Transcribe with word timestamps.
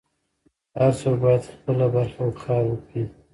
هر 0.79 0.91
څوک 1.01 1.17
بايد 1.23 1.43
خپله 1.53 1.85
برخه 1.95 2.23
کار 2.43 2.63
وکړي. 2.67 3.03